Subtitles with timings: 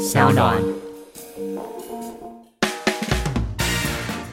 [0.00, 0.56] 小暖。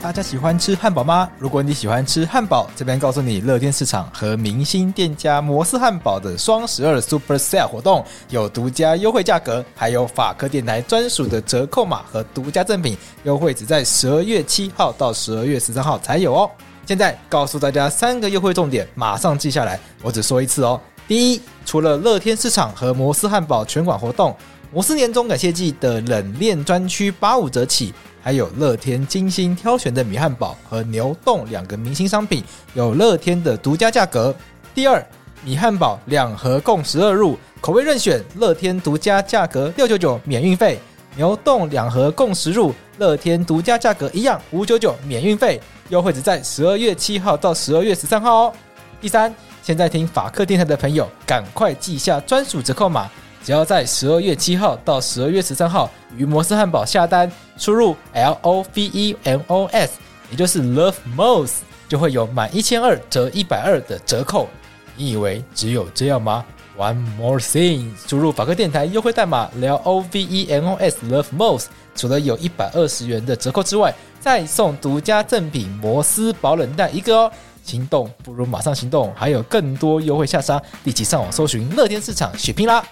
[0.02, 1.30] 大家喜欢吃汉堡吗？
[1.38, 16.50] 如果你喜欢吃汉堡，这边告诉你，乐天市场和明星店家摩斯汉堡的双十二 Super Sale 活动有独家优惠价格，还有法克电台专属的折扣码和独家赠品，优惠只在十二月七号到十二月十三号才有哦。
[16.86, 20.80] 现在告诉大家三个优惠重点，马上记下来，我只说一次哦。
[21.10, 24.36] 第一，除了乐天市场和摩斯汉堡全馆活动，
[24.72, 27.94] 摩斯年终感谢季的冷链专区八五折起。
[28.22, 34.36] 还有乐天精心挑选的米汉堡和牛丼两个明星商品，有乐天的独家价格。
[34.76, 35.02] 第二，
[35.46, 40.76] 米汉堡两盒共十二入，口味任选，乐天独家价格六九九免运费；
[41.16, 45.62] 牛丼两盒共十入，乐天独家价格一样五九九免运费。
[45.88, 48.54] 优惠只在十二月七号到十二月十三号哦。
[49.00, 53.10] 第三，现在听法客电台的朋友，赶快记下专属折扣码。
[53.48, 59.94] 只要在十二月七号到十二月十三号于摩斯汉堡下单，输入 L O V E M O S，
[60.30, 64.50] 也就是 Love Most，就会有满一千二折一百二的折扣。
[64.98, 66.44] 你以为只有这样吗
[66.78, 77.32] ？One more thing，输入法克电台优惠代码 L O V E M O S Love Most，除了有一百二十元的折扣之外，再送独家赠品摩斯保冷袋一个哦。
[77.64, 82.84] 心动不如马上行动，还有更多优惠下杀，立即上网搜寻乐天市场血拼啦！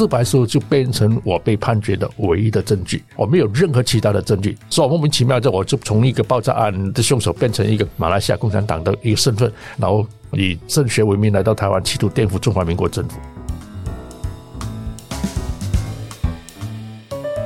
[0.00, 13.20] 自白书就变成我被判决的唯一的证据，我没有任何其他的证据，所以莫名其妙的我就从一个爆炸案的凶手变成一个马来西亚共产党的一个身份，然后以政学为名来到台湾，企图颠覆中华民国政府。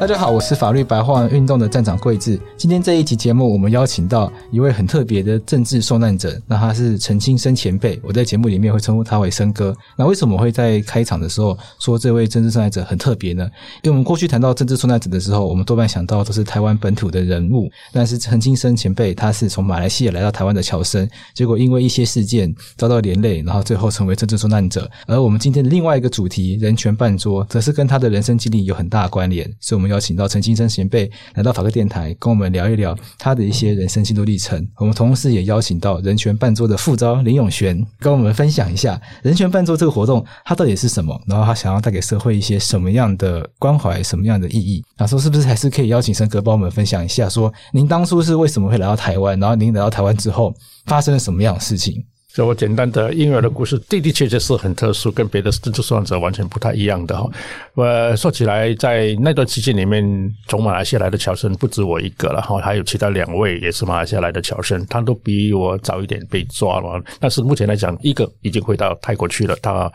[0.05, 2.39] 大家好，我是法律白话运动的站长贵智。
[2.59, 7.99] 今天这一集节目，我们邀请到一位很特别的政治受难者，那他是陈清生前辈。
[8.05, 9.75] 我在节目里面会称呼他为生哥。
[9.97, 13.49] 那为什么会在开场的时候说这位政治受难者很特别呢？
[13.83, 24.87] 因为我们过去谈到政治受难者的时候，我们多半想到都是台湾本土的人物，但是陈清生前辈他是从马来西亚来到台湾的侨生，结果因为一些事件遭到连累，然后最后成为政治受难者。
[25.07, 29.94] 而我们今天的另外一个主题“人权办桌”则是跟他的人生经历有很大的关联，所以我们要。
[29.95, 34.67] 邀请到陈金生前辈来到法客电台，跟我们聊一聊他的一些人生心路历程。
[34.77, 44.83] 我们同时也邀请到人权办桌的副招林永璇，跟我们分享一下人权办桌这个活动它到底是什么，然后他想要带给社会一些什么样的关怀、什么样的意义。
[44.99, 50.53] 那说是不是还是可以邀请生哥帮我们分享一下，说您当初是为什么会来到台湾，然后您来到台湾之后
[50.87, 52.05] 发生了什么样的事情？
[52.35, 57.31] 就我简单的婴儿的故事，的的确确是很特殊，跟别的政治受难者完全不太一样的哈。
[57.75, 60.05] 我说起来，在那段期间里面，
[60.49, 67.01] 从马来西亚来的侨生不止我一个了哈，还有其他两位也是马来西亚来的侨生，他都比我早一点被抓了。
[67.21, 69.89] 但是目前来讲，一个已经回到泰国去了，他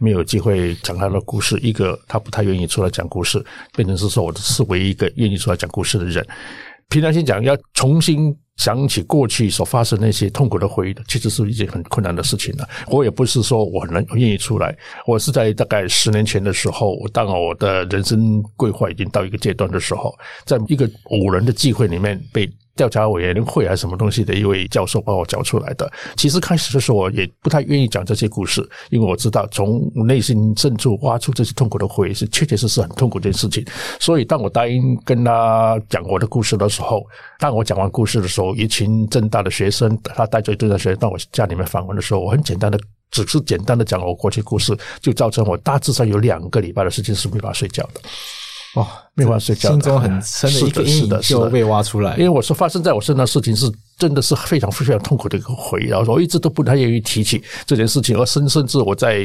[0.00, 3.40] 没有机会讲他的故事；一个他不太愿意出来讲故事，
[3.76, 6.26] 变成是说我是唯一一个愿意出来讲故事的人。
[6.88, 8.36] 平常心讲，要重新。
[8.56, 12.68] 想起过去所发生那些痛苦的回忆，其实是一件很困难的事情了。
[12.86, 14.76] 我也不是说我能愿意出来，
[15.06, 20.14] 我是在大概十年前的时候，当我的人生规划已经到一个阶段的时候，
[20.44, 22.50] 在一个五人的聚会里面被。
[22.76, 25.90] 调查委员会还是什么东西的一位教授帮我叫出来的。
[26.16, 33.64] 其实开始的时候我也不太愿意讲这些故事，因为我知道从内心深处挖出这些痛苦的回忆是确确实实很痛苦的一件事情。
[34.00, 37.04] 所以当我答应跟他讲我的故事的时候，
[37.38, 42.78] 当我讲完故事的时候，一群正大的学生，他带着一堆的学生到我家里面访问的时候，我很简单的，
[43.10, 48.00] 只是简单的讲我过去故事，就造成我大致上有两个礼拜的时间是没法睡觉的。
[48.74, 52.16] 哦，没法睡觉，心中很深的一个阴影就被挖出来。
[52.16, 53.70] 因为我说发生在我身上的事情是。
[53.96, 59.24] 真的是非常非常痛苦的一个回忆，然后我一直都不太愿意提起这件事情，而甚甚至我在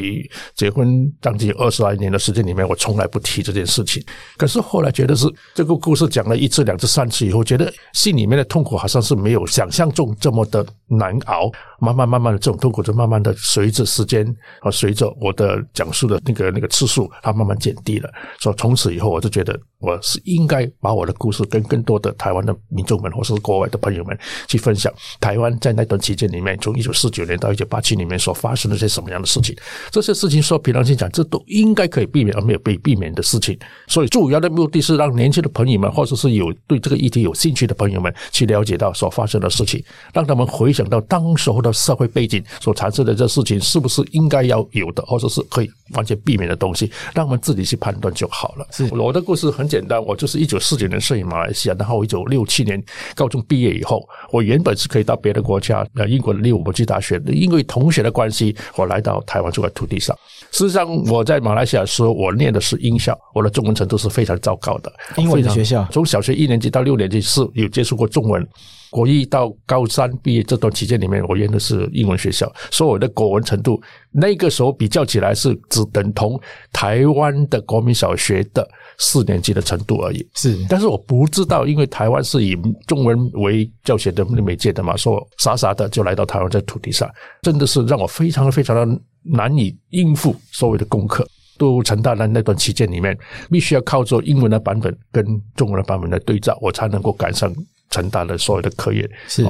[0.56, 4.02] 结婚将近二十来年的时间里面，我从来不提这件事情。
[4.38, 11.52] 可是后来觉得是这个故事讲了一次、两次、三次以后，觉得心里面的痛苦好像是没有想象中这么的难熬。
[11.82, 14.28] 慢慢慢慢的，这种痛苦就慢慢的随着时间
[14.60, 18.10] 和随着我的讲述的那个那个次数，它慢慢减低了。
[18.40, 24.16] 所以从此以后，我就觉得我是应该把我的故事跟更多的台湾的民众们，或是国外的朋友们
[24.48, 24.60] 去。
[24.60, 29.56] 分享台湾在那段期间里面，从一九四九年到一九八七里面所发生的些什么样的事情，
[29.90, 33.58] 这些事情说平常心讲，这都应该可以避免而没有被避免的事情。
[33.88, 39.82] 所以主要的目的是让年轻的朋友们，或者是有对这个议题有兴趣的朋友们，去了解到所发生的事情，
[40.14, 48.66] 让他们回想到当时候的社会背景所产生的这事情，是不是应该要有的，或者是可以完全避免的东西，让我们自己去判断就好了。
[48.72, 52.82] 是我的故事很简单，我就是一九四九年摄影马来西亚，然后一九六七年
[53.14, 60.16] 高中毕业以后，我原本是可以到别的国家，呃，英国的利物浦去大学，因为同学的关系，我来到台湾这块土地上。
[60.52, 64.90] 事实上，我在马来西亚的时候，我念的是英校，我的中文程度是非常糟糕的。
[65.18, 68.48] 英文的学校，从小学一年级到六年级是有接触过中文。
[68.90, 73.82] 国一到高三毕业这段期间里面，我念的是英文学校，所以我的国文程度
[74.12, 76.40] 那个时候比较起来是只等同
[76.74, 80.28] 台湾的国民小学的四年级的程度而已。
[80.36, 82.58] 是，但是我不知道，因为台湾是以
[82.88, 87.10] 中文为教学的媒介的嘛，说傻傻的就来到台湾这土地上，
[87.42, 91.28] 真的是让我非常非常的难以应付所谓的功课。
[91.58, 93.18] 读成大的那段期间里面，
[93.52, 95.26] 必须要靠着英文的版本跟
[95.58, 97.54] 中文的版本来对照，我才能够赶上。
[97.90, 99.44] 成大的所有的课业是，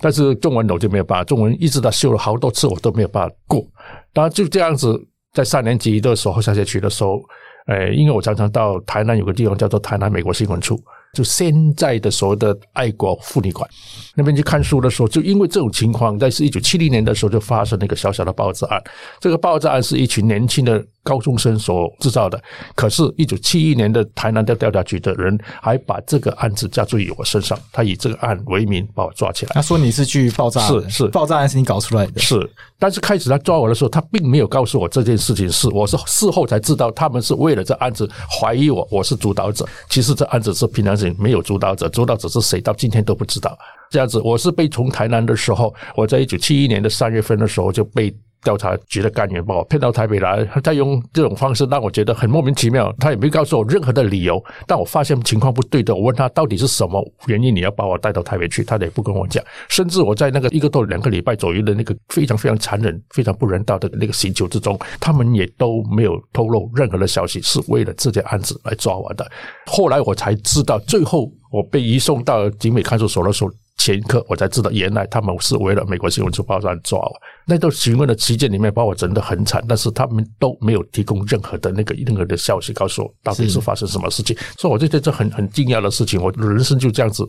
[0.00, 3.66] 但是中文我就没有办法，中文一直到修了好多次，我都没有办法过。
[4.12, 4.96] 当然就这样子，
[5.32, 7.20] 在三年级的时候下学期的时候，
[7.66, 10.80] 诶，因为我常常到台南有个地方叫做台南美国新闻处，
[11.14, 13.68] 就现在的所谓的爱国妇女馆
[14.14, 18.82] 那边去看书的时候，就因为这种情况，在是一九七零年的时候就发生了一个小小的爆炸案。
[19.18, 20.84] 这个爆炸案是一群年轻的。
[21.02, 22.40] 高中生所制造的，
[22.74, 29.52] 可是，一九七一年的台南的调查局的人还把这个案子加注于我身上，他以这个案为名把我抓起来。
[29.54, 32.38] 他说你是去爆炸，是是爆炸案是你搞出来的，是。
[32.78, 39.66] 但是开始他抓我的时候，他并没有告诉我这件事情是，我是事后才知道，他们是为了这案子怀疑我，我是主导者。
[39.88, 43.58] 其实这案子是平常人没有主导者，主导者是谁，到今天都不知道。
[43.90, 48.14] 这样子，我是被从台南的时候，我在一九七一年的三月份的时候就被。
[48.42, 52.92] 调查局的干员把我骗到台北来，他用这种方式让我觉得很莫名其妙。
[52.98, 59.44] 他也没告诉我任何的理由，但我发现情况不对的，我问他到底是什么原因你要把我带到台北去，他也不跟我讲。
[59.68, 69.30] 甚至我在那个一个多两个礼拜左右的那个非常非常残忍、非常不人道的那个刑求之中，他们也都没有透露任何的消息，是为了这件案子来抓我的。
[69.66, 73.50] 后来我才知道，最后我被移送到警美看守所的时候。
[73.80, 77.12] 前一刻我才知道，原来他们是为了美国新闻处爆炸案抓我。
[77.46, 84.36] 那段询问的期间里面，把我整得很惨，但是他们都没有提供任何的那个任何的消息告诉我到底是发生什么事情。
[84.58, 87.26] 所以我就觉得这很很惊讶的事情，我的人生就这样子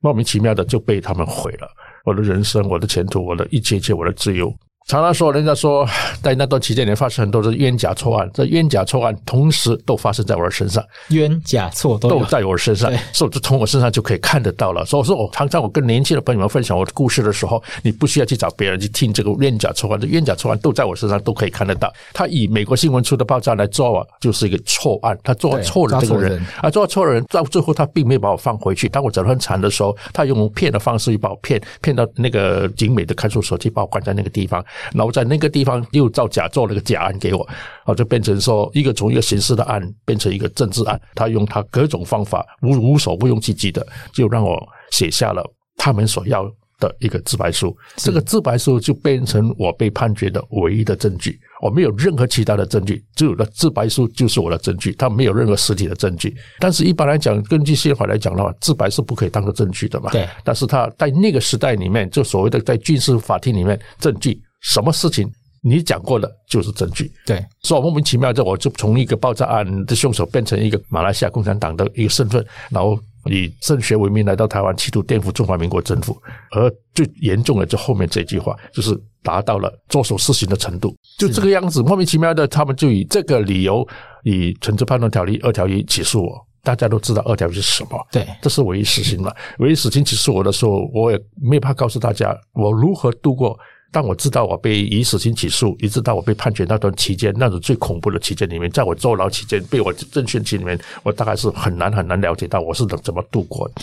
[0.00, 1.68] 莫名其妙的就被他们毁了，
[2.06, 4.50] 我的人生、我的前途、我的一切一切、我的自由。
[4.90, 5.88] 常常说，人家说，
[6.20, 14.84] 在那段期间里发生很多的冤假错案，这冤假错案同时都发生在我的身上，冤假错都，都在我身上，所以就从我身上就可以看得到了。
[14.84, 21.92] 所以说我常常我跟年轻的朋友们分享我的故事的时候，你不需要去找别人去听这个冤假错案，这冤假错案都在我身上都可以看得到。
[22.12, 28.88] 他以美国新闻出的爆炸来抓我，就是一个错案，他抓错了这个人，而抓错了人，到最后他并没有把我放回去。
[28.88, 35.70] 当我走得很惨的时候，他用骗的方式去把我骗骗到那个景美的看守所去，把我关在那个地方，然后在那个地方。
[35.92, 37.46] 又造假做了个假案给我，
[37.84, 44.60] 啊，就变成说一个从一个刑事的案变成一个政治案，他用他各种方法无无所不用其极的，就让我
[44.90, 45.44] 写下了
[45.76, 46.44] 他们所要
[46.78, 47.76] 的一个自白书。
[47.96, 56.36] 这个自白书就变成我被判决的唯一的证据，我没有任何其他的证据，只有的自白书就是我的证据，他没有任何实体的证据。
[56.58, 60.10] 但是一般来讲，根据宪法来讲的话，自白是不可以当做证据的嘛？
[60.10, 60.28] 对。
[60.44, 65.30] 但是他在那个时代里面，就所谓的在军事法庭里面，证据什么事情？
[65.62, 76.16] 你讲过的就是证据，对，所以莫名其妙的，我就从一个爆炸案的凶手变成一个马来西亚共产党的一个身份，然后以政学为名来到台湾，企图颠覆中华民国政府。
[76.52, 83.86] 而最严重的，就后面这句话，就是达到了作首私刑的程度，就这个样子，莫名其妙的，他们就以这个理由，
[84.24, 86.46] 以惩治判断条例二条一起诉我。
[86.62, 89.30] 大家都知道二条一是什么，对，这是唯一死刑嘛？
[89.58, 93.58] 唯一死刑起诉我的时候，我也没法告诉大家我如何度过。
[93.92, 103.74] 但我知道我被以死刑起诉，一直到我被判决那段期间，那种最恐怖的期间里面，在我坐牢期间，被我正讯期里面，我大概是很难很难了解到我是怎怎么度过的。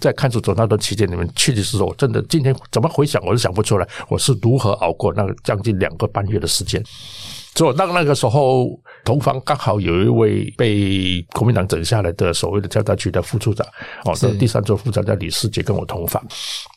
[0.00, 6.82] 在看守所那段期间里面，确实是我真的今天怎么回想，我都想不出来我是如何熬过那个将近两个半月的时间。
[7.54, 8.68] 所以，当那个时候，
[9.04, 13.66] 同房刚好有一位被国民党整下来的所谓的调查局的副处长，
[14.04, 16.22] 哦，这第三座副长叫李世杰，跟我同房。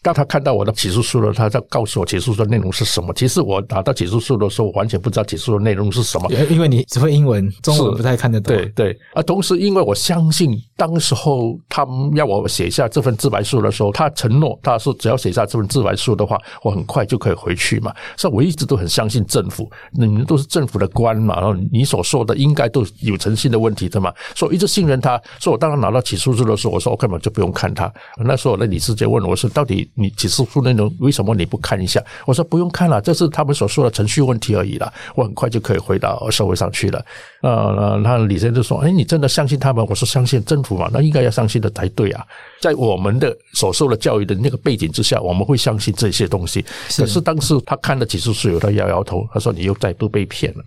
[0.04, 3.14] 当他看到我的起诉书了，他在告诉我起诉书的内容是什么。
[3.16, 8.56] 其实我拿到起诉书的时候，我完全不知道起诉的内容是什么，因为你只会英文，中文不太看得懂。
[8.56, 17.92] 对对，而同时，因为我相信，当时候他们要我写下这份自白书的时候，他承诺他说只要写下这份自白书的话，我很快就可以回去嘛。
[18.16, 25.18] 所以我一直都很相信政府，你们都是政政府的官嘛，然后你所说的应该都有诚信的问题的嘛，所以一直信任他。
[25.40, 27.92] 所以我当然拿到起诉书的时候，我说我根本就不用看他。
[28.18, 37.04] 那时候我的理事长问我说：“到底你起诉书内容为什么你不看一下？”我说：“不用看了，这是他们所说的程序问题而已了，我很快就可以回到社会上去了。”
[37.42, 42.26] 呃，那李先生就说：“哎，你真的相信他们？”我说：“相信政府嘛，那应该要相信的才对啊。”
[42.60, 46.66] 在我们的所受的教育的那个背景之下，我们会相信这些东西。
[46.98, 50.64] 可是当时他看了起诉书，有他摇摇头，他说：“你又再度被骗了。”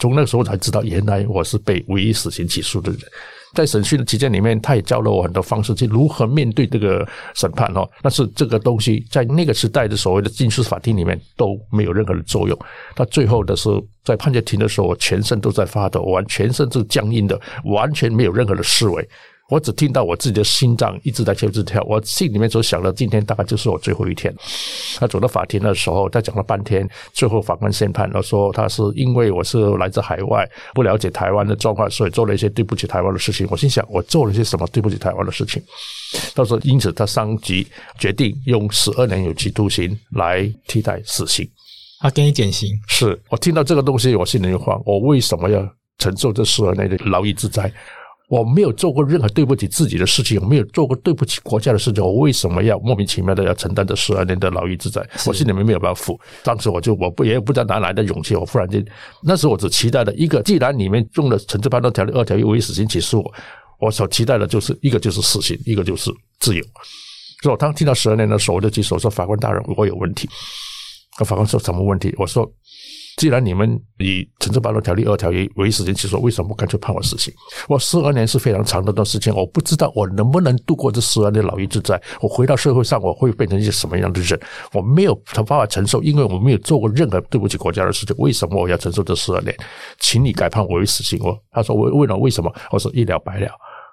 [0.00, 3.00] 从那个时候才知道，原来我是被唯一死刑起诉的人。
[3.54, 7.88] 在审讯的期间里面，他也教了我很多方式，去如何面对这个审判哦。
[8.02, 12.56] 但是这个东西在那个时代的所谓的军事法庭里面都没有任何的作用。
[12.94, 19.08] 到最后的时候，在判决庭的时候，我全身都在发抖，完全身是僵硬的，完全没有任何的思维。
[19.48, 21.82] 我只听到我自己的心脏一直在跳，一直跳。
[21.88, 24.34] 我心里面所想的，今天大概就是我最后一天。
[24.98, 33.46] 他走到法庭的时候，他讲了半天，最后法官宣判，他说他是因为我是来自海外，不了解台湾的状况，所以做了一些对不起台湾的事情。
[33.50, 35.62] 我心想，我做了些什么对不起台湾的事情？
[36.34, 37.66] 他说，因此他上级
[37.98, 41.48] 决定用十二年有期徒刑来替代死刑。
[42.00, 42.68] 他给你减刑？
[42.86, 44.78] 是我听到这个东西，我心里就慌。
[44.84, 47.72] 我为什么要承受这十二年的牢狱之灾？
[48.28, 55.02] 我没有做过任何对不起自己的事情，我没有做过对不起国家的事情，我为什么要莫名其妙的要承担这十二年的牢狱之灾？
[55.26, 56.20] 我心里面没有办法负。
[56.44, 58.84] 当时我就我不也不知道哪来的勇气，我忽然间
[59.22, 63.34] 那时候我只期待了一个，既然你们用了惩治犯罪条例二条一唯一死刑起诉我，
[63.80, 66.62] 我所期待的就是一个就是死刑，一个就是自由。
[67.42, 70.28] 所以我当听到十二年的时候，我就举手说：“法官大人，我有问题。”
[71.24, 72.46] 法官说：“什么问题？”我说。
[73.18, 77.34] 既然你们以《惩治犯罪条例》二条一为死刑起诉，为什么干脆判我死刑？
[77.68, 82.00] 我十二年是非常长的一段时间，我不知道我能不能度过这十二年牢狱之灾。
[82.20, 84.38] 我回到社会上，我会变成一些什么样的人？
[84.72, 88.14] 我没有办法承受，因为我没有做过任何对不起国家的事情。
[88.18, 89.52] 为什么我要承受这十二年？
[89.98, 91.18] 请你改判我为死刑。
[91.20, 92.54] 我他说我问了为什么？
[92.70, 93.48] 我说一了百了。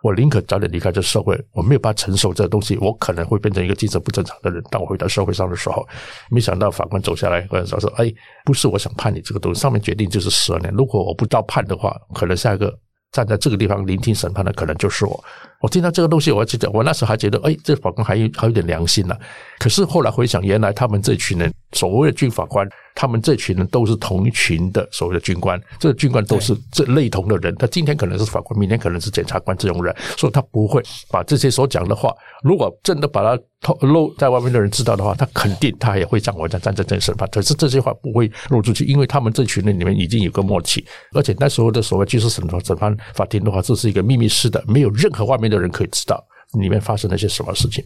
[0.06, 4.64] 我宁可早点离开这社会，我没有办法承受这东西，我可能会变成一个精神不正常的人。
[4.70, 5.84] 当我回到社会上的时候，
[6.30, 10.72] 没想到法官走下来，跟我说：“哎，不是我想判你这个东西，上面决定就是十二年。
[10.76, 12.72] 如果我不照判的话，可能下一个
[13.14, 15.24] 站在这个地方聆听审判的可能就是我。”
[15.66, 19.20] 我听到这个东西，我记得我那时候还觉得，哎，这法官还有还有点良心呢、啊。
[19.58, 22.70] 可是后来回想，原来他们这群人所谓的军法官。
[22.98, 27.54] 他们这群人都是同一群的所谓的军官，这个军官都是这类同的人。
[27.58, 30.82] 他今天可能是法官，明天可能是检察官这种人，所以他不会
[31.12, 37.28] 把这些所讲的话，如果真的把他透露在外面的人知道的话，他肯定他也会像我这样站在这里审判。
[37.30, 46.24] 可是这些话不会露出去，因为他们这群人里面已经有个默契，而且那时候的所谓军事审判审判法庭的话，这是一个秘密式的，没有任何外面的人可以知道
[46.60, 47.84] 里面发生了些什么事情。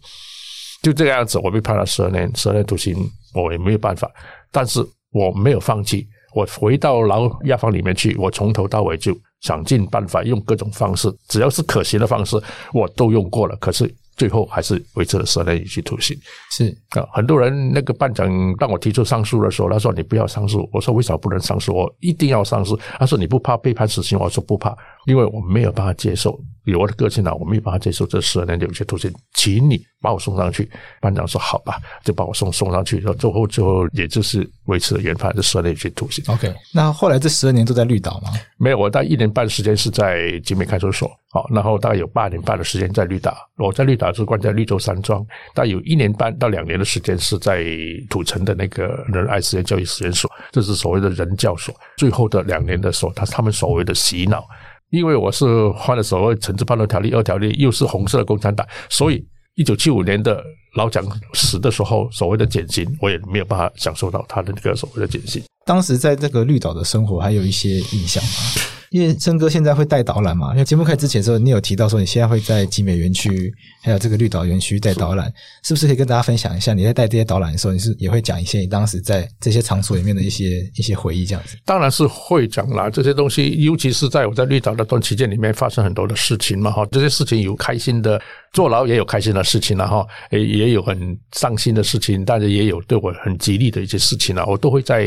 [0.82, 2.96] 就这个样子，我被判了十二年，十二年徒刑，
[3.34, 4.10] 我也没有办法，
[4.52, 4.86] 但是。
[5.12, 9.12] 我没有放弃，我回到牢押房里面去，我从头到尾就
[9.42, 12.40] 想尽办法，用各种方式，只要是可行的方式，
[12.76, 13.56] 我都用过了。
[13.56, 16.16] 可是最后还是维持了十二年有期徒刑。
[16.52, 21.74] 是啊，很多人那个班长当我提出上诉的时候，他说：“你不要上诉。”我说：“为什么不能上诉？
[21.74, 30.70] 我一定要上诉。”他说：“你不怕被判死刑？”我说：“不怕，因为我没有办法接受。”有我的个性呢，我没法接受这十二年的有期徒刑，请你把我送上去。
[31.02, 36.24] 班长说：“好吧，就把我送送上去。”然后最后最后也就是维持了原判，这十二年有期徒刑。
[36.28, 38.30] OK，那后来这十二年都在绿岛吗？
[38.58, 41.10] 没有，我大概一年半的时间是在集美看守所。
[41.32, 43.38] 好，然后大概有八年半的时间在绿岛。
[43.58, 45.24] 我在绿岛是关在绿洲山庄，
[45.54, 47.64] 大概有一年半到两年的时间是在
[48.10, 51.74] 土城的那个仁爱实验教育实验所，这是所谓的人教所。
[51.98, 54.48] 最后的两年的时候，他他们所谓的洗脑。
[54.92, 55.46] 因为我是
[55.86, 59.24] 犯了所谓《惩治叛乱条例》二条例，又是红色的共产党，所以
[59.56, 60.44] 一九七五年的
[60.76, 65.44] 老蒋死的时候，所谓的减刑，我也没有办法享受到他的那个所谓的减刑。
[65.66, 68.79] 当时在这个绿岛的生活，还有一些印象吗？
[68.92, 75.32] 因为森哥现在会带导览嘛，因为节目开始之前的时候，你有提到说你现在会在集美园区还有这个绿岛园区带导览，
[75.64, 76.74] 是，是不是可以跟大家分享一下？
[76.74, 81.58] 你在带这些导览的时候，你是也会讲一些你当时在这些场所里面的一些一些回忆这样子？
[81.66, 88.20] 当然是会讲啦，这些东西，尤其是在我在绿岛那段期间里面发生很多的事情嘛，哈，这些事情有开心的。
[88.52, 94.46] 坐牢也有开心的事情了哈，也也有很伤心的事情，但是也有对我很激励的一些事情了。
[94.48, 95.04] 我都会在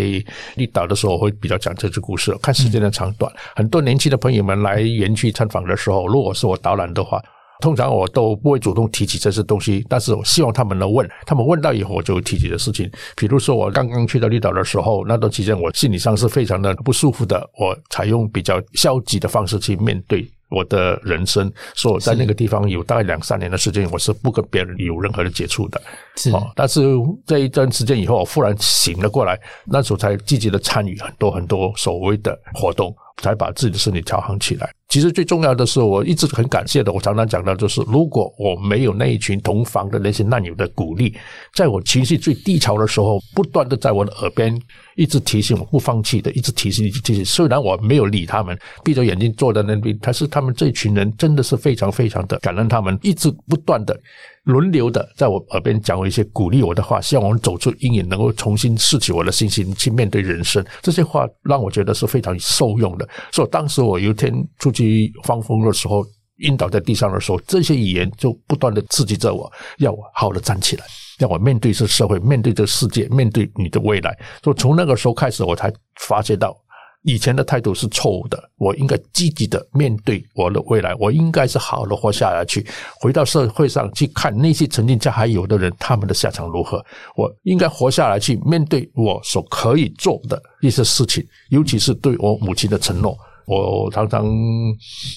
[0.54, 3.32] 绿岛的时候，会比较讲这些故事，看时间的长短。
[3.56, 7.20] 很多年轻的朋友们来园区参访的时候，如果是我导览的话，
[7.60, 12.90] 通常我都不会主动提起这些东西，但是我希望他们能问，他们问到以后，我就提起的事情。
[13.16, 20.28] 比如说我刚刚去到绿岛的时候，那段期间我心理上是非常的不舒服的，我采用比较消极的方式去面对。
[20.54, 25.80] 我的人生，所以我在那个地方有大概两三年的时间，我是不跟别人有任何的接触的。
[26.16, 26.82] 是，但是
[27.26, 32.94] 这一段时间以后，我忽然醒了过来，那时候才积极的参与很多很多所谓的活动。
[33.18, 34.68] 才把自己的身体调好起来。
[34.88, 36.90] 其实最重要的是，我一直很感谢的。
[36.90, 41.14] 我常常讲到，就是如果我没有那一群同房的那些难友的鼓励，
[41.54, 44.58] 在我情绪最低潮的时候，不断的在我的耳边
[44.96, 47.24] 一直提醒我不放弃的，一直提醒，一直提醒。
[47.24, 53.98] 虽然我没有理他们，闭着眼睛坐在那边，但是他们这群人真的是非常非常的感恩，他们一直不断的。
[54.44, 60.64] 轮流的在我耳边讲我一些鼓励我的话，希望我们走出阴影，能够重新拾起我的信心去面对人生。
[60.80, 63.08] 这些话让我觉得是非常受用的。
[63.30, 66.04] 所以当时我有一天出去放风的时候，
[66.38, 70.84] 晕倒在地上的时候，这些语言就不断的刺激着我，要我好的站起来，
[71.18, 74.16] 让我面对这社会，面对这世界，面对你的未来。
[74.42, 76.56] 所以从那个时候开始，我才发觉到。
[77.04, 82.64] 以前的态度是错误的，我应该积极的面对我的未来，我应该是好的活下来去，
[83.00, 86.80] 回到社会上去看那些曾经家还有的人，他们的下场如何。
[87.16, 93.18] 我应该活下来去面对我所可以做的一些事情，尤其是对我母亲的承诺。
[93.52, 94.24] 我常常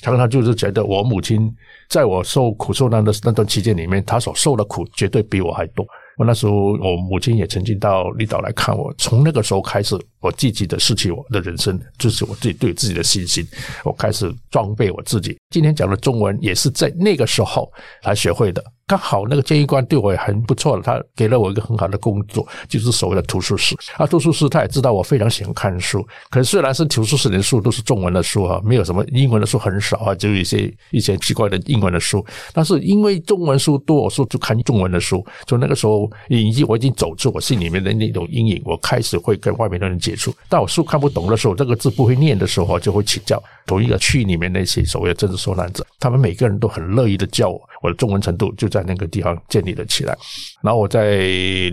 [0.01, 1.49] 常常就是觉得，我母亲
[1.89, 5.85] 在我受苦受难的那段期间里面，她所受的苦绝对比我还多。
[6.17, 8.93] 我那时候，我母亲也曾经到离岛来看我。
[8.97, 13.45] 从那个时候开始，我积极的失去我的人生，就是我自己对自己的信心。
[13.83, 15.37] 我开始装备我自己。
[15.51, 18.63] 今天讲的中文也是在那个时候才学会的。
[18.87, 23.75] 刚好那个监狱官对我也很不错的，他给了我一个很好的工作，就是所谓的图书室。
[23.97, 32.23] 啊，图书室他也知道我非常喜欢看书，可是虽然是图书室里的书都是中文的书啊，没有什么英文的书很少啊，就有一些一些奇怪的英文的书。
[32.53, 35.25] 但是因为中文书多，我说就看中文的书。
[35.47, 40.33] 从那个时候，已经我已经走出我心里面的那种阴影，我开始会跟外面的人接触。
[40.49, 50.17] 当我书看不懂的时候，这个字不会念的时候，就会请教同一个区里面那些所谓的政治受难者，他们每个人都很乐意的教我，我的中文程度就在那个地方建立了起来。
[50.61, 51.17] 然后我在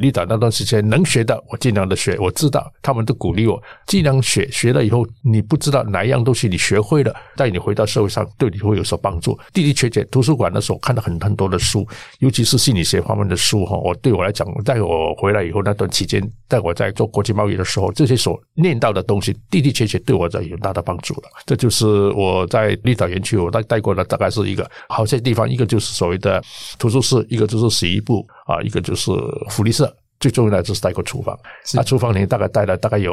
[0.01, 2.19] 绿岛那段时间能学的，我尽量的学。
[2.19, 9.39] 我知道他们都鼓励我尽量学，学了以后你不知道哪一样东西你学会了，带你回到社会上对你会有所帮助。
[9.53, 11.87] 的的确确，图书馆的时候看到很很多的书，
[12.19, 13.77] 尤其是心理学方面的书哈。
[13.77, 21.23] 我对我来讲，在我回来以后那段期间，在我在做国际贸易的时候，这些所念到的东西的的确确对我在有大的帮助了。
[21.45, 26.43] 这就是我在绿岛园区我带带过的大概是一个好些地方，一个就是所谓的
[26.79, 29.11] 图书室，一个就是洗衣部啊，一个就是
[29.51, 31.37] 福利社，最重要的就是带过厨房。
[31.75, 33.13] 那厨房里大概带了大概有。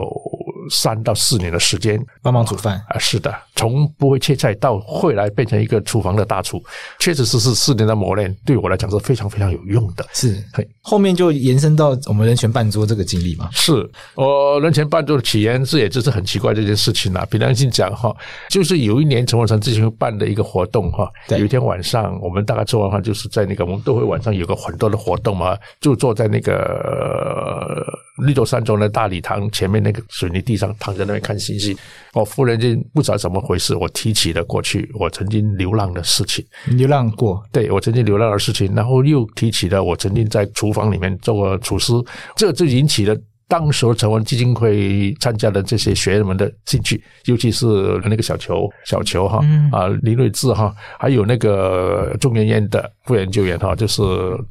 [0.70, 6.62] 三到四年的时间帮忙煮饭啊，是的，从不会切菜到会来变成一个厨房的大厨，
[7.00, 10.06] 确实是是四年的磨练，对我来讲是非常非常有用的。
[10.14, 10.42] 是，
[10.82, 13.50] 后面就延伸到我们人权办桌这个经历嘛。
[13.52, 17.26] 是，我人权办桌的起源是也就是很奇怪这件事情啊。
[17.30, 18.16] 凭良心讲哈，
[18.50, 27.86] 就是有一年陈文成之前办的一个活动哈，有一天晚上我们大概做完饭就是在那个我们都会晚上有个很多的活动嘛，就坐在那个
[28.20, 31.76] 绿洲山庄的大礼堂前面那个水泥地上躺在那边看星星，
[32.14, 36.46] 我忽然间不知道怎么回事，我提起了过去我曾经流浪的事情。
[36.68, 37.44] 流浪过？
[37.52, 41.94] 对，我曾经流浪的事情，然后又提起了我曾经在厨房里面做过厨师，
[42.36, 43.16] 这就引起了。
[43.48, 47.66] 当时成文基金会参加的这些学员们的兴趣，尤其是
[48.06, 49.40] 那个小球、小球哈
[49.72, 54.04] 啊林瑞智哈，还有那个中研院的副研究员哈，就是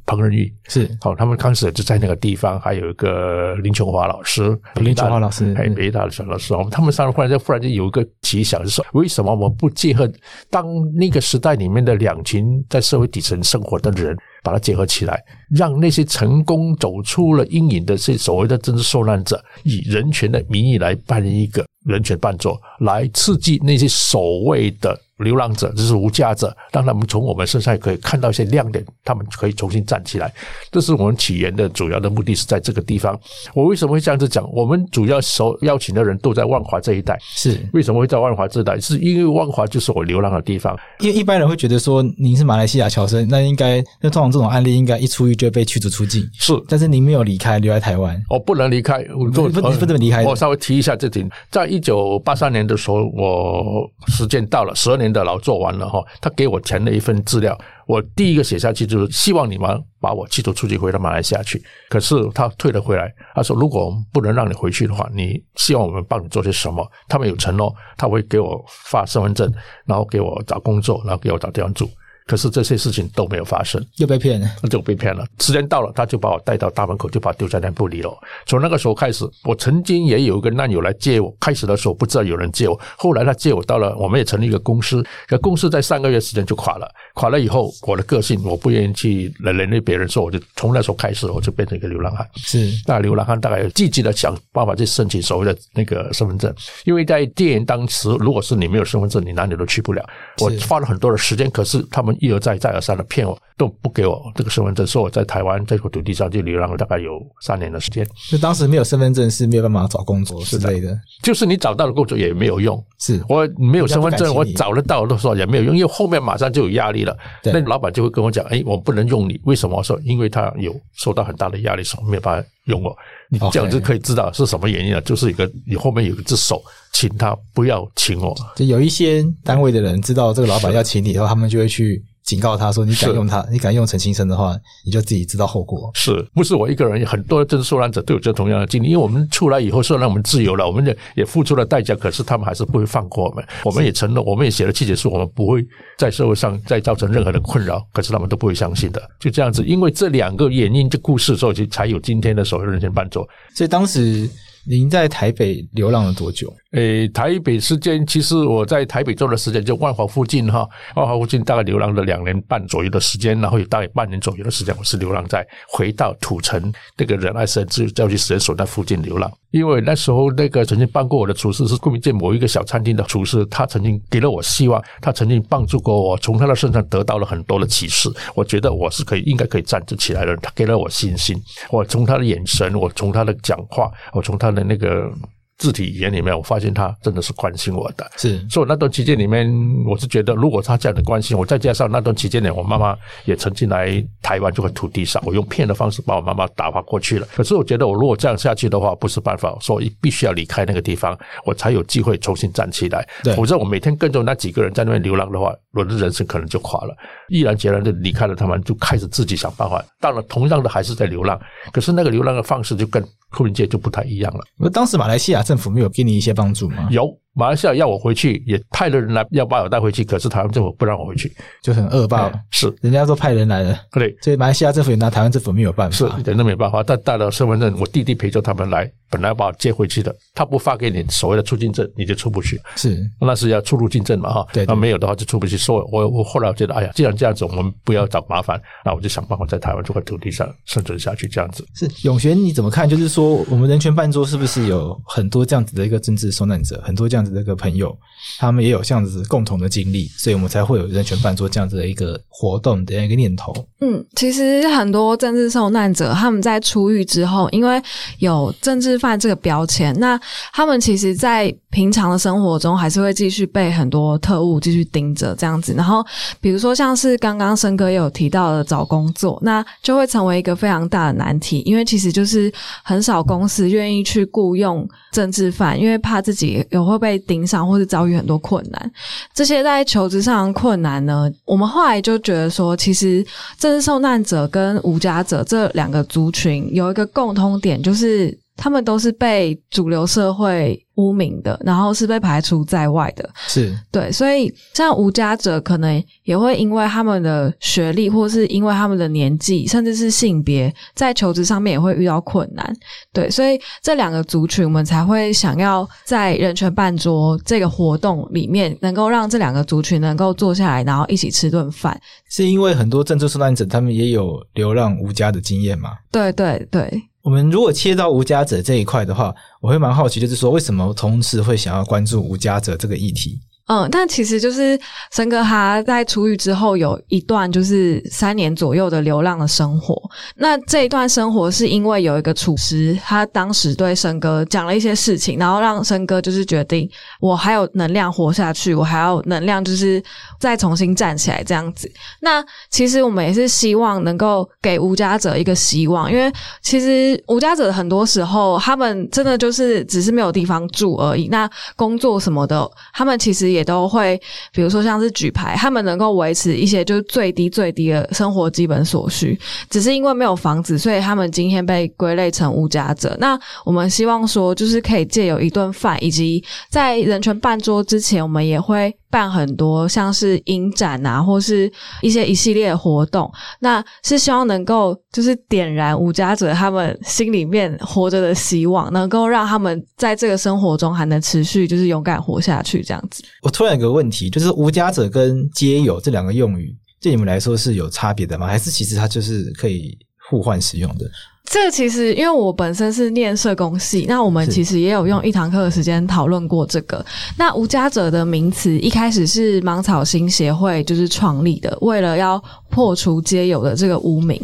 [0.05, 10.11] 彭仁玉是好，他们开始就在那个地方，还有一个林琼华老师，林琼华老师，还有北大的小老师，我们他们三人忽然间忽然间有一个奇想，就是说为什么我们不结合
[10.49, 14.13] 当那个时代里面的两群在社会底层生活的人？
[14.41, 24.97] 把它结合起来，让那些成功走出了阴影的这所谓的政治受难者，以人权的名义来办一个人权办桌，来刺激那些所谓的。
[25.19, 30.33] 流浪者就是无家者，让他们从我们身上可以看到一些亮点，他们可以重新站起来。
[30.71, 33.19] 这是我们起源的主要的目的，是在这个地方。
[33.53, 34.49] 我为什么会这样子讲？
[34.53, 37.17] 我们主要所邀请的人都在万华这一带。
[37.21, 38.79] 是为什么会在万华这一带？
[38.79, 40.77] 是因为万华就是我流浪的地方。
[40.99, 46.27] 因为一般人会觉得说，您是马来西亚侨生，那应该那通常这种案例应该一出狱就被驱逐出境。
[46.33, 48.19] 是，但是您没有离开，留在台湾。
[48.29, 50.23] 我不能离开，我不不不能离开。
[50.23, 59.69] 我稍微提一下这点，在一九八三年的时候，我时间到了，十二年的劳做完了哈，他给我填了一份资料，我第一个写下去就是希望你们
[59.99, 61.61] 把我驱逐出去回到马来西亚去。
[61.89, 66.85] 可是他退了回来，他说如果我们不能让你回去的话，你希望我们帮你做些什么？
[67.07, 69.51] 他们有承诺，他会给我发身份证，
[69.85, 71.89] 然后给我找工作，然后给我找地方住。
[72.29, 75.25] 可是这些事情都没有发生，又被骗了，就被骗了。
[75.39, 78.15] 时间到了，他就把我带到大门口，就把我丢在那不理了。
[78.45, 81.35] 从那个时候开始，我曾经也有一个难友来接我。
[81.39, 85.03] 开始的时候不知道有人接我，后来他接我到了，我们也成立一个公司。
[85.27, 92.29] 可公司在三个月时间就垮了，垮了以后，我的个性我不愿意去连累别人，说我就从那时候开始，我就变成一个流浪汉。
[92.35, 96.53] 是，那流浪汉大概有积极的想办法去申请所谓的那个身份证，
[96.85, 100.07] 因为在电影当时，如果是你没有身份证，你哪里都去不了。
[100.37, 108.07] 我花了很多的时间，可是他们一而再再而三的骗我，都不给我这个身份证，说我在台湾这块土地上就流浪了大概有三年的时间。
[108.29, 112.83] 就当时没有身份证是没有办法找工作之类的，就是你找到了工作也没有用。
[112.99, 117.17] 是我没有身份证，我找得到的时候也没有用，因为后面马上就有压力了。
[117.45, 122.93] 那老板就会跟我讲：“哎，我不能用你，为什么？”我说：“因为他有受到很大的压力，所以没有办法用我。”
[123.31, 128.35] 你这样子可以知道是什么原因了，就是一个你后面有一只手，请他不要请我。
[128.55, 132.03] 就有一些单位的人知道这个老板要请你，然后他们就会去。
[132.29, 135.89] 警告他说：“你敢用他，你敢用陈先生的话，你就自己知道后果。
[135.95, 137.03] 是不是我一个人？
[137.03, 138.89] 很多政治受难者都有这同样的经历。
[138.89, 143.43] 因为我们出来以后，虽然我们自由了，我们也也付出了代价，可是他们还是不会放过我们。
[143.63, 145.65] 我们也承诺，我们也写了契约书，我们不会
[145.97, 147.83] 在社会上再造成任何的困扰。
[147.91, 149.01] 可是他们都不会相信的。
[149.19, 153.27] 就这样子，因为这两个原因，这故事所以才有今天的所谓人权伴奏。
[153.55, 154.29] 所以当时。”
[154.69, 156.53] 您在台北流浪了多久？
[156.73, 169.31] 诶，台北时间其实我在台北做的时间就万华附近哈，万华附近大概流浪了两年半左右的时间，然后有大概半年左右的时间，我是流浪在回到土城那个仁爱森林教育实验所那附近流浪。
[169.49, 178.07] 因为那时候那个曾经帮过我的厨师是国民街某一个小餐厅的厨师，他曾经给了我希望，他曾经帮助过我，从他的身上得到了很多的启示。
[178.35, 181.35] 我觉得我是可以应该可以站得起来的，他给了我信心。
[181.71, 185.13] 我从他的眼神，我从他的讲话，我从他的那个。
[185.59, 188.39] 字体语言里面，我发现他真的是关心我的，是。
[188.49, 189.47] 所以那段期间里面，
[189.85, 197.27] 我是觉得，如果他这样的关心我，再加上那段期间呢，我妈妈也曾经来台湾这块土地上，我用骗的方式把我妈妈打发过去了。
[197.35, 203.05] 可是我觉得，我如果这样下去的话，不是办法，所以必须要离开那个地方，我才有机会重新站起来。
[203.21, 206.95] 对，否则我每天跟着那几个人在那边流浪的话，我的人生可能就垮了。
[207.27, 209.83] 毅然决然的离开了他们，就开始自己想办法。
[209.99, 211.37] 当然，同样的还是在流浪，
[211.73, 214.43] 可是那个流浪的方式就跟牯岭街就不太一样了。
[214.57, 216.87] 那当时马来西亚政府没有给你一些帮助吗？
[216.91, 217.07] 有。
[217.39, 222.29] 马来西亚要我回去，也派了人来要把我带回去，可是台湾政府不让我回去，就很恶霸。
[222.51, 226.83] 是，人家都派人来了，对，所以马来西亚政府也拿台湾政府没有办法，是，人都没办法。
[226.83, 232.59] 但带了身份证，我弟弟陪着他们来，本来把我接回去的，他不发给你所谓的出境证，你就出不去。
[232.75, 235.55] 是，那是要出入境证嘛，哈，对，那没有的话就出不去。
[235.55, 241.65] 所以我我后来我觉得，哎呀，既然这样子，我们不要找麻烦，那我就想办法在台湾这块土地上生存下去，这样子。
[241.75, 242.89] 是，永璇你怎么看？
[242.89, 247.95] 就是说，我们人权办桌是不是有很多这样子的一个政治受难者，很多这样子的一个朋友？
[248.37, 253.53] 他们也有这样子共同的经历，所以我们才会有人权办做这样子的一个活动的一个念头。
[253.79, 257.81] 嗯，其实很多政治受难者他们在出狱之后，因为
[258.17, 260.19] 有政治犯这个标签，那
[260.51, 265.73] 他们其实，在平常的生活中还是会继续被很多特务继续盯着这样子。
[265.73, 266.05] 然后，
[266.41, 272.51] 比如说像是刚刚申哥也有提到的找工作，那就会成为一个非常大的难题，因为其实就是
[272.83, 277.79] 很少公司愿意去雇佣政治犯，因为怕自己也会被被盯上或。
[277.79, 278.91] 是遭遇很多困难，
[279.33, 283.25] 这些在求职上困难呢，我们后来就觉得说，其实
[283.57, 302.75] 政治受难者跟无家者这两个族群有一个共通点，就是他们都是被主流社会污名的，然后是被排除在外的，是对，所以像无家者可能也会因为他们的学历，或是因为他们的年纪，甚至是性别，在求职上面也会遇到困难。
[303.13, 311.97] 对，所以这两个族群，我们才会想要在人权办桌这个活动里面，能够让这两个族群能够坐下来，然后一起吃顿饭。
[312.29, 315.91] 是因为很多政治受难者，他们也有流浪无家的经验吗？
[316.11, 317.01] 对对对。
[317.29, 323.39] 我们如果切到无家者这一块的话，我会蛮好奇，就是说为什么同时会想要关注无家者这个议题？
[323.71, 324.79] 嗯，但其实就是
[325.11, 329.95] 生哥他在出狱之后有一段就是三年左右的流浪的生活。
[330.35, 336.89] 那这一段生活是因为有一个厨师，他当时对生哥讲了一些事情，然后让生哥就是决定
[337.21, 340.03] 我还有能量活下去，我还有能量就是
[340.39, 341.87] 再重新站起来这样子。
[342.21, 351.27] 那其实我们也是希望能够给无家者一个希望，因为其实无家者很多时候他们真的就是只是没有地方住而已。
[351.27, 353.58] 那工作什么的，他们其实也。
[353.59, 354.19] 也都会，
[354.53, 359.37] 比如说像是举牌，他们能够维持一些就是最低最低的生活基本所需，
[359.69, 363.15] 只是因为没有房子，所以他们今天被归类成无家者。
[363.19, 371.69] 那我们希望说，就是可以借由一顿饭，以及在人权办桌之前，我们也会办很多像是影展啊，或是
[372.01, 383.23] 一些一系列活动，那是希望能够就是点燃无家者他们心里面活着的希望，能够让他们在这个生活中还能持续就是勇敢活下去这样子。
[383.41, 388.47] 我突然有个问题，就是无家者跟皆有这两个用语，对你们来说是有差别的吗？
[388.47, 389.97] 还是其实它就是可以
[390.29, 391.09] 互换使用的？
[391.49, 397.03] 这个其实，因为我本身是念社工系，那我们其实也有用一堂课的时间讨论过这个。
[397.37, 404.39] 那无家者的名词一开始是芒草心协会就是创立的，为了要破除皆有的这个污名。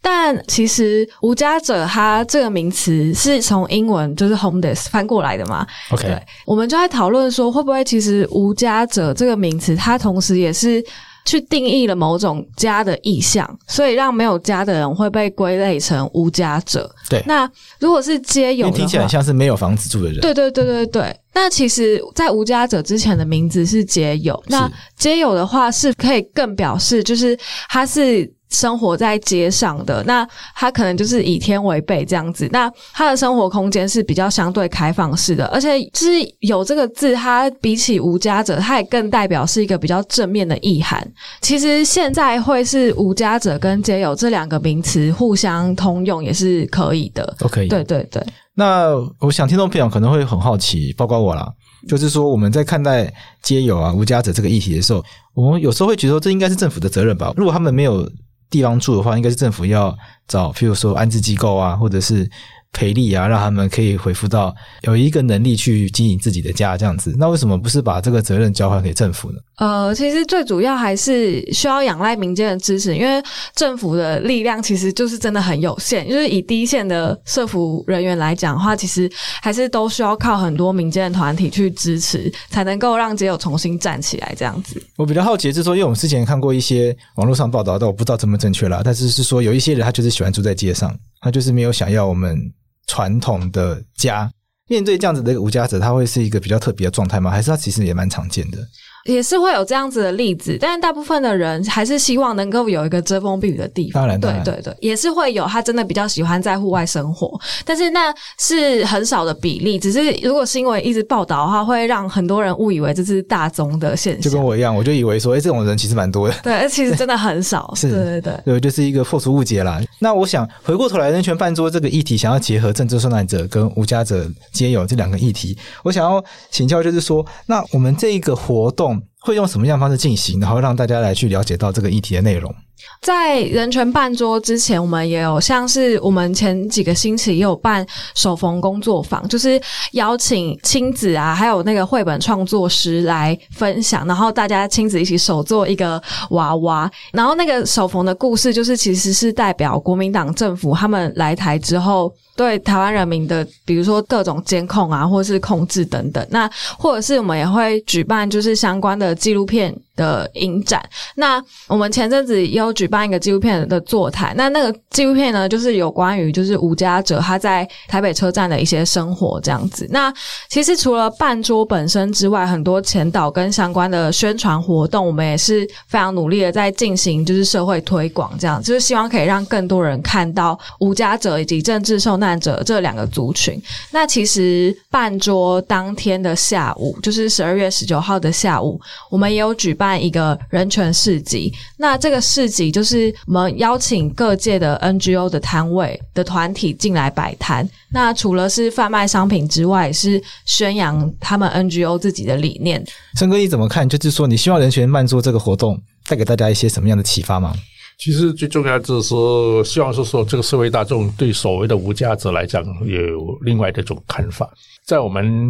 [0.00, 10.82] 但其实无家者它这个名词是从英文就是 homeless 翻过来的嘛？OK，对，我们就在讨论说，会不会其实无家者这个名词，它同时也是。
[11.26, 16.90] 去定义了某种家的意象，所以让没有家的人会被归类成无家者。
[17.10, 17.46] 对，那
[17.78, 20.20] 如果是街友，听起来像是没有房子住的人。
[20.20, 21.14] 对对对对对。
[21.34, 24.42] 那其实，在无家者之前的名字是街友。
[24.46, 28.32] 那街友的话，是可以更表示，就是他是。
[28.50, 41.06] 生活在街上的，那他可能就是以天为被这样子，那他的生活空间是比较相对开放式的，而且就是有这个字，它比起无家者，它也更代表是一个比较正面的意涵。
[41.42, 47.68] 其实现在会是无家者跟街友这两个名词互相通用也是可以的，都可以。
[47.68, 48.24] 对对对。
[48.54, 51.46] 那我想听众朋友可能会很好奇，包括我啦，
[51.88, 55.04] 就是说我们在看待街友啊、无家者这个议题的时候，
[55.34, 57.34] 我们有时候会觉得说这应该是政府的责任吧？
[57.36, 58.08] 如果他们没有。
[58.50, 59.96] 地方住的话，应该是政府要
[60.28, 62.30] 找，譬如说安置机构啊，或者是。
[62.76, 67.14] 赔利啊，让他们可以回复到有一个能力去经营自己的家这样子。
[67.18, 69.38] 那为什么不是把这个责任交还给政府呢？
[69.56, 73.22] 呃，其实最主要还是需要仰赖民间的支持，因为
[73.54, 76.06] 政府的力量其实就是真的很有限。
[76.06, 79.10] 就是以第一线的社服人员来讲的话，其实
[79.40, 84.82] 还是都需要靠很多民间的团体去支持，才能够让街友重新站起来这样子。
[84.96, 88.82] 我比较好奇的是说，因为我们之前看过一些网络上报道，但我不知道正不正确啦。
[88.84, 92.52] 但是是说有一些人他就是喜欢住在街上，他就是没有想要我们。
[92.86, 94.30] 传统的家，
[94.68, 97.30] 面对这样子的一个无家者，他会是一个比较特别的状态吗？
[97.30, 98.58] 还是他其实也蛮常见的？
[99.06, 104.02] 也是会有这样子的例子，但是大部分的人还是希望能够有一个遮风避雨的地方。
[104.02, 109.78] 当然，当然，对对对，也是会有他真的比较喜欢在户外生活，但是那是很少的比例。
[109.78, 114.22] 只是如果新闻一直报道的话，会让很多人误以为这是大宗的现象。
[114.22, 116.34] 就跟我一样，我就以为说，哎，这种人其实蛮多的。
[116.42, 117.72] 对， 其实真的很少。
[117.76, 119.80] 是，对对对，对，就是一个破除误解啦。
[119.98, 128.95] 那我想回过头来，人权饭桌这个议题，想要结合政治受难者跟无家者皆有这两个议题，我想要请教，就是说，那我们这一个活动。
[129.20, 132.54] 会用什么样方式进行，然后让大家来去了解到这个议题的内容？
[133.00, 139.60] 在人权办桌之前，我们也有像是我们前几个星期也有办手缝工作坊，就是
[139.92, 152.12] 邀请亲子啊，还有那个绘本创作师来分享，然后大家亲子一起手做一个娃娃，然后那个手缝的故事，就是其实是代表国民党政府他们来台之后。
[152.36, 156.46] 对台湾人民的，比如说各种监控啊，或是控制等等，那
[156.78, 160.84] 或者是我们也会举办就是相关的纪录片的影展。
[161.16, 169.86] 那我们前阵子也有举办一个纪录片的座谈，那那个纪录片呢，就是有关于就是吴家哲他在台北车站的一些生活这样子。
[169.90, 170.12] 那
[170.48, 183.60] 其实除了办桌本身之外，很多前导跟相关的宣传活动，我们也是非常努力的在进行，就是社会推广，这样就是希望可以让更多人看到吴家哲以及政治受难者这两个族群。
[183.90, 188.80] 那其实办桌当天的下午，就是十二月十九号的下午，
[189.10, 191.52] 我们也有举办一个人权市集。
[191.76, 197.68] 那这个市集就是我们邀请各界的 NGO 的摊位的团体进来摆摊。
[197.92, 202.82] 那除了是贩卖商品之外，是宣扬他们 NGO 自己的理念。
[203.18, 203.86] 森哥，你怎么看？
[203.86, 207.54] 就是说，你希望人权漫做这个活动带给大家一些什么样的启发吗？
[207.98, 214.50] 其实最重要就是说，希望是说，这个社会大众对所谓的无价值来讲，有另外的一种看法。
[214.86, 215.44] 在我们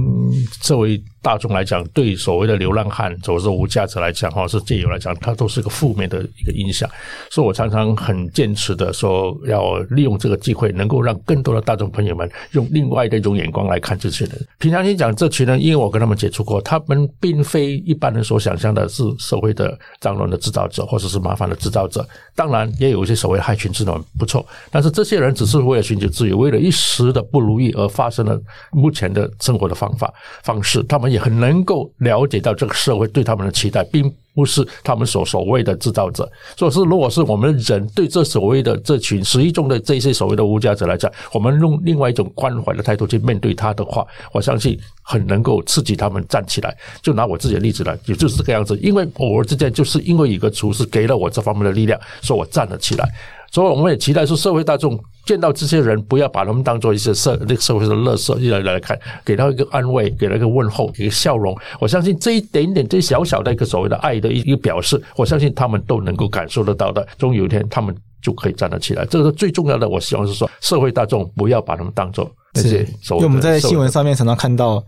[0.63, 6.89] 这位大众来讲，对所谓的流浪汉，或者说无价值来讲，或者是街友来讲，它都是个负面的一个印象。
[7.31, 14.47] 所以我常常很坚持的说，要利用这个机会，能够让更多的大众朋友们用另外的一种眼光来看这些人。
[14.57, 22.09] 平常心讲，这群人，因为我跟他们接触过，他们并非一般人所想象的是社会的脏乱的制造者，或者是麻烦的制造者。
[22.35, 30.13] 当然，也有一些所谓害群之马不错，但是这些人只是为了寻求自由，为了一时的不如意而发生了目前的生活的方法
[30.43, 36.31] 方式，他们也很能够了解到这个社会对他们的期待，并不是他们所所谓的制造者。
[36.57, 46.77] 所以是，如果是我们人对这所谓的这群十一中的这些所谓的无家者来讲，我们用另外一种关怀的态度去面对他的话，我相信很能够刺激他们站起来。
[47.03, 48.79] 就拿我自己的例子来，也就是这个样子。
[48.83, 53.09] 因为偶尔之间，就是因为一个厨师给了我这方面的力量，所以我站了起来。
[53.57, 61.57] 所以我们也期待说，社会大众见到这些人，不要把他们当做一些社那个社会的垃圾一来来看，给他一个安慰，给他一个问候，一个笑容。
[61.81, 67.09] 我相信这一点点，这小小的一个所谓的爱的一个表示，我相信他们都能够感受得到的。
[67.17, 69.07] 终有一天，他们就可以站得起来。
[69.07, 69.89] 这个是最重要的。
[69.89, 72.31] 我希望是说，社会大众不要把他们当做。
[72.57, 74.79] 是，因为我们在新闻上面常常看到，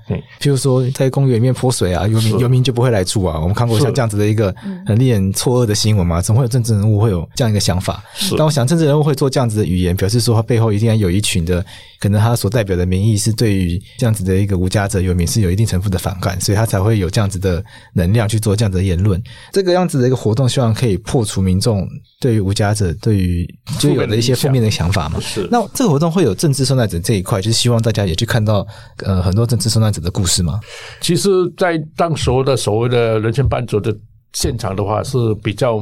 [0.40, 3.38] 譬如说在公园里面泼水啊，游民游民就不会来住啊。
[3.40, 4.54] 我们看过像这样子的一个
[4.86, 6.20] 很令人错愕的新闻嘛？
[6.20, 8.02] 怎么会有政治人物会有这样一个想法？
[8.36, 11.64] 但我想政治人物会做这样子的语言，表示说他背后一定要有一群的，
[12.00, 19.22] 可能他所代表的民意是对于这样子的一个无家者游民是有一定程度的反感，所以他才会有这样子的能量去做这样子的言论。
[19.52, 21.86] 这个样子的一个活动，希望可以破除民众
[22.18, 23.46] 对于无家者对于
[23.78, 25.20] 就有的一些负面的想法嘛？
[25.20, 25.46] 是。
[25.50, 27.57] 那这个活动会有政治受难者这一块，就是。
[27.58, 28.64] 希望大家也去看到
[29.04, 30.60] 呃很多政治受难者的故事吗？
[31.00, 33.92] 其实，在当时候的所谓的人权办桌的
[34.32, 35.80] 现场的话，是比较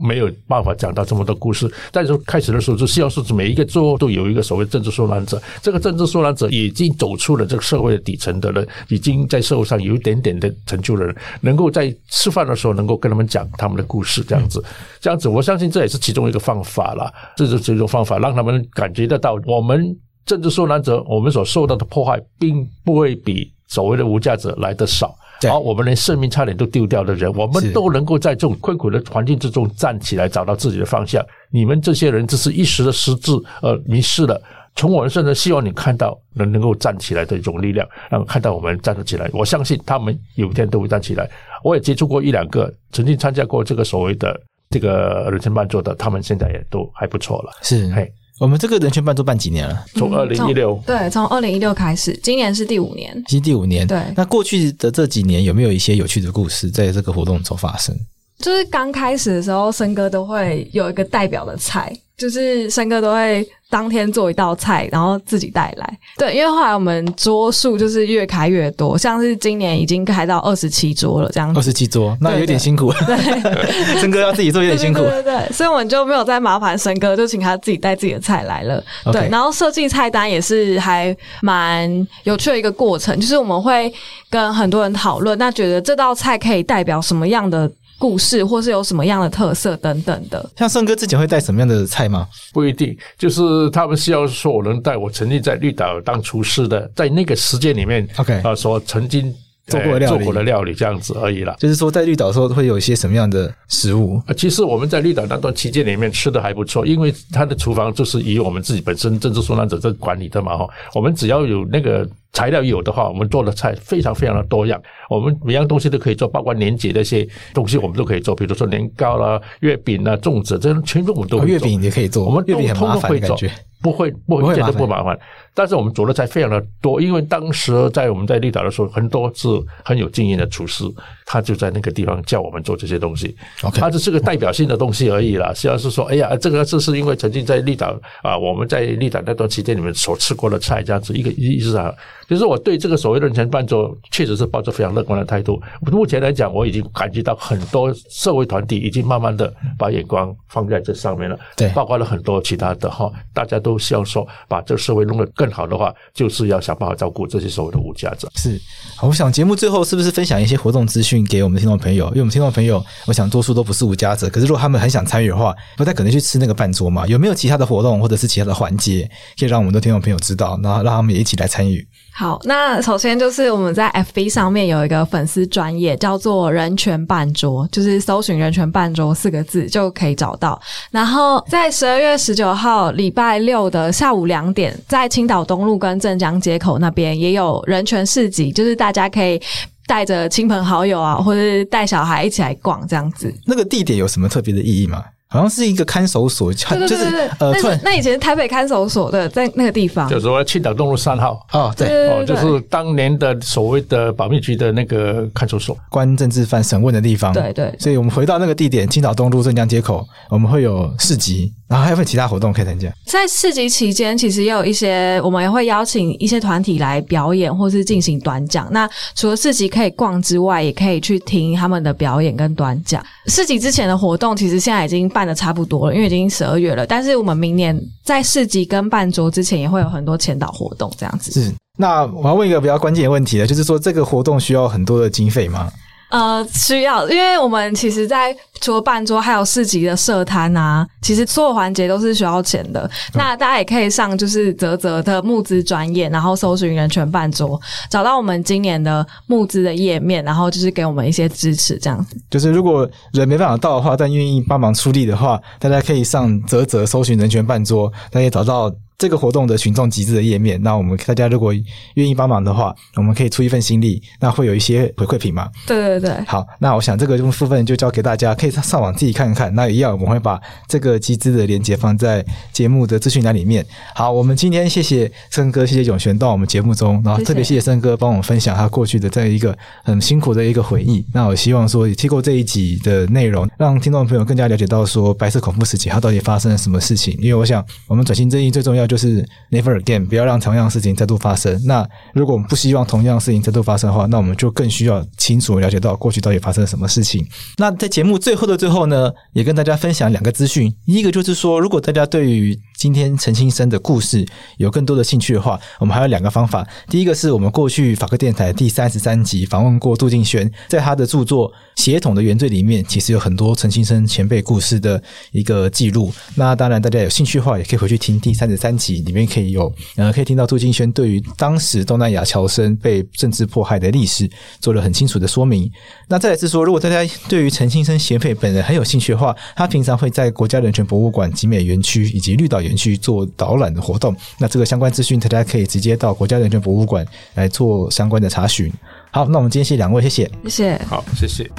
[0.00, 1.70] 没有办法讲到这么多故事。
[1.92, 5.42] 但是开始的时候，就希望是每一个桌都有一个所谓政治受难者。
[5.60, 14.64] 这个政治受难者已经走出了这个社会的底层的人，已经在社会上有一点点的成就的人，能够在吃饭的时候能够跟他们讲他们的故事，这样子，
[14.98, 17.12] 这样子，我相信这也是其中一个方法了。
[17.36, 19.94] 这是其中一种方法，让他们感觉得到我们。
[20.28, 25.16] 政治受难者，我们所受到的破坏，并不会比所谓的无价者来得少。
[25.48, 31.24] 而我们连生命差点都丢掉的人，我们都能够在这种困苦的环境之中站起来，找到自己的方向。
[31.50, 34.38] 你们这些人只是一时的失智呃迷失了。
[34.76, 39.30] 从我们身上希望你看到能能够站起来的一种力量，让看到我们站得起来。
[39.32, 41.28] 我相信他们有一天都会站起来。
[41.64, 44.38] 我也接触过一两个曾经参加过这个所谓的
[44.70, 47.52] 这个人权办桌的，他们现在也都还不错了。
[47.62, 48.12] 是，嘿。
[48.38, 49.84] 我们这个人权办都办几年了？
[49.94, 53.86] 从二零一六，对，从二零一六开始，今年是第五年，已经第五年。
[53.86, 57.96] 对，那过去的这几年有没有一些有趣的故事在这个活动中发生？
[58.38, 61.92] 就是刚开始的时候，森哥都会有一个代表的菜。
[62.18, 65.98] 就是森哥都会当天做一道菜，然后自己带来。
[66.18, 71.60] 对，因为后来我们桌数就是越开越多，像是今年已经开到二十七桌了，这样子。
[71.60, 72.92] 二十七桌，那有点辛苦。
[73.06, 73.16] 对，
[74.00, 74.98] 森哥要自己做有点辛苦。
[74.98, 78.82] 对对，对对，所以我们就没有再麻烦森哥，就请他自己带自己的菜来了。
[79.04, 79.12] Okay.
[79.12, 81.88] 对，然后设计菜单也是还蛮
[82.24, 83.92] 有趣的一个过程，就是我们会
[84.28, 90.50] 跟很多人讨论，那觉得这道菜可以代表什么样的故事，或是有什么样的特色等等的。
[90.56, 92.28] 像盛哥自己会带什么样的菜吗？
[92.52, 99.34] 不一定，就是他们需要说我能带我曾经在绿岛当厨师的，在那个时间里面，OK 啊，说曾经
[99.66, 101.56] 做过做过的料理这样子而已啦。
[101.58, 104.22] 就是说在绿岛的时候会有一些什么样的食物？
[104.26, 112.08] 啊，其实我们在绿岛那段期间里面吃的还不错，因为他的厨房就是以我们自己本身政治受难者在管理的嘛，哈，我们只要有那个。
[112.32, 121.44] 材料有的话，我们做的菜非常非常的多样，我们每样东西都可以做，包括年节的一些东西我们都可以做，比如说年糕啦、月饼啦、粽子，这些全部我们都。
[121.44, 123.36] 月饼也可以做，我们都通通会做。
[123.80, 125.16] 不会，不会，一点都不麻烦。
[125.54, 129.48] 但是我们做的菜非常的多，因为当时在我们在绿岛的时候，很多是
[129.84, 130.84] 很有经验的厨师，
[131.30, 133.36] 他就在那个地方叫我们做这些东西。
[133.74, 135.52] 他只是个代表性的东西而已啦。
[135.54, 141.94] 实际上是说，哎呀，这个这是因为曾经在绿岛啊，我们在绿岛那段期间里面所吃过的菜，这样子一个意思啊。
[142.28, 145.62] 就是我对这个所谓的人权伴奏，确实是抱着非常乐观的态度。
[145.92, 153.68] 目前来讲，我已经感觉到很多社会团体已经慢慢的把眼光放在这上面了，对，包括了很多其他的哈，大家都。
[153.68, 158.26] 都希望说把这个社会弄得更好的话，就是要想办法照顾这些所谓的无家者。
[158.34, 158.58] 是，
[159.02, 162.06] 我想节目最后是不是分享一些活动资讯给我们听众朋友？
[162.08, 167.06] 因为我们听众朋友，我想多数都不是无家者，可是如果他们很想参与的话，不太可能去吃那个饭桌嘛。
[167.06, 171.86] 有没有其他的活动或者是其他的环节，可以让我们的听众朋友知道，然后让他们也一起来参与？
[172.14, 180.60] 好，那首先就是我们在 FB 上面有一个粉丝专页，叫做“人权办桌”，就是搜寻“人权办桌”四个字就可以找到。
[180.90, 189.40] 然后在十二月十九号礼拜六的下午两点，在青岛东路跟镇江街口那边也有人权市集，就是大家可以
[189.88, 193.34] 带着亲朋好友啊，或者是带小孩一起来逛这样子。
[193.46, 195.02] 那个地点有什么特别的意义吗？
[195.30, 207.74] 好像是一个看守所，对对对对，就是呃，那那以前台北看守所的在那个地方，就是说青岛东路三号哦，对，哦，就是当年的所谓的保密局的那个看守所，关政治犯审问的地方，对对。
[207.78, 211.52] 所以我们回到那个地点，青岛东路镇江街口，我们会有市集。
[211.68, 212.90] 然后还有没有其他活动可以参加？
[213.04, 218.66] 在市集期间，其实也有一些，我们也会邀请一些团体来表演，或是进行短讲。
[218.72, 223.04] 那除了市集可以逛之外，也可以去听他们的表演跟短讲。
[223.26, 226.86] 市集之前的活动，其实现在已经办的差不多了，因为已经十二月了。
[226.86, 231.32] 但是我们明年在市集跟办桌之前，也会有很多前导活动，这样子。
[231.32, 231.52] 是。
[231.76, 235.70] 那我要问一个比较关键的问题了，就是说这个活动需要很多的经费吗？
[236.08, 242.80] 呃，需要，因为我们其实，在除了办桌，还有市集的设摊啊，其实所有环节都是需要钱的。
[242.84, 247.60] 嗯、那大家也可以上就是泽泽的募资专业，然后搜寻人权办桌，
[247.90, 252.16] 找到我们今年的募资的页面，然后就是给我们一些支持，这样子。
[252.30, 258.72] 就是如果人没办法到的话，但愿意帮忙出力的话，大家可以上泽泽搜寻人权办桌，大家找到。
[258.98, 261.54] 这个活动的群众集资的页面，那我们大家如果
[261.94, 265.48] 愿意帮忙的话，我们可以出一份心力，那会有一些回馈品嘛？
[265.68, 266.24] 对对对。
[266.26, 269.54] 好，那我想这个部分就交给大家，可以上网自己看一看。
[269.54, 273.64] 那一样，我们会把这个集资的链接放在节目的资讯栏里面。
[273.94, 281.06] 好，我们今天谢谢森哥，谢谢永璇到我们节目中，然后特别谢谢森哥帮我们分享他过去的这样一个很辛苦的一个回忆。
[281.14, 287.16] 那我希望说，也透过这一集的内容，让听众朋友更加了解到说白色恐怖时期它到底发生了什么事情。
[287.20, 291.60] 因为我想，我们转型正义最重要就是 never again，不要让同样的事情再度发生。
[291.66, 297.24] 那如果我们不希望同样的事情再度发生的话，那我们就更需要清楚了解到过去到底发生了什么事情。
[297.58, 300.74] 那在节目最后的最后呢，也跟大家分享两个资讯。
[300.86, 304.24] 一个就是说，如果大家对于今天陈清生的故事
[304.56, 306.64] 有更多的兴趣的话，我们还有两个方法。
[306.88, 315.02] 第一个是我们过去法客电台第三十三集访问过杜敬轩，在他的著作《血统的原罪》里面，其实有很多陈清生前辈故事的
[315.32, 316.12] 一个记录。
[316.36, 325.68] 那当然，大家有兴趣的话，也可以回去听第三十三集，里面可以有呃，可以听到杜敬轩对于当时东南亚侨生被政治迫害的历史做了很清楚的说明。
[326.06, 337.04] 那再来是说，如果大家对于陈清生前辈本人很有兴趣的话，他平常会在国家人权博物馆集美园区以及绿岛园区做导览的活动，那这个相关资讯大家可以直接到国家人权博物馆
[337.34, 338.72] 来做相关的查询。
[339.10, 341.50] 好，那我们今天谢谢两位，谢谢，谢谢，好，谢谢。